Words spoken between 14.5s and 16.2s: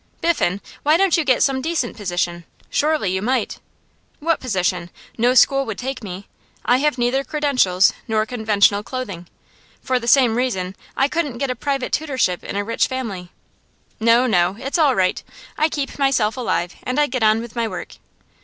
it's all right. I keep